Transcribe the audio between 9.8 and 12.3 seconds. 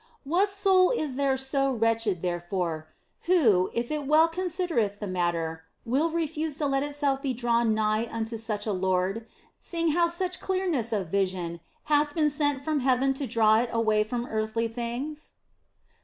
how that such clear OF FOLIGNO 153 ness of vision hath